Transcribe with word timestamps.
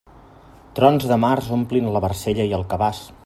Trons 0.79 1.05
de 1.11 1.19
març 1.25 1.51
omplin 1.59 1.91
la 1.97 2.03
barcella 2.09 2.51
i 2.53 2.57
el 2.61 2.69
cabàs. 2.75 3.05